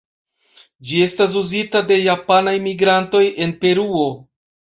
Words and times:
Ĝi 0.91 1.01
estas 1.07 1.33
uzita 1.41 1.83
de 1.91 1.99
japanaj 2.05 2.55
migrantoj 2.69 3.23
en 3.47 3.53
Peruo. 3.67 4.09